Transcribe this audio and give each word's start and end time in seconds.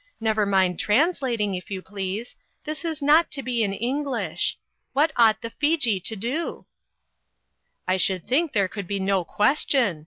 Never 0.19 0.47
mind 0.47 0.79
translating, 0.79 1.53
if 1.53 1.67
3 1.67 1.75
r 1.75 1.77
ou 1.77 1.83
please; 1.83 2.35
this 2.63 2.83
was 2.83 3.03
not 3.03 3.29
to 3.29 3.43
be 3.43 3.61
in 3.61 3.71
Eng 3.71 4.03
lish. 4.03 4.57
What 4.93 5.11
ought 5.15 5.41
the 5.43 5.51
Fiji 5.51 5.99
to 5.99 6.15
do?"" 6.15 6.65
I 7.87 7.97
should 7.97 8.25
think 8.27 8.51
there 8.51 8.67
could 8.67 8.87
be 8.87 8.99
no 8.99 9.23
ques 9.23 9.63
tion. 9.69 9.99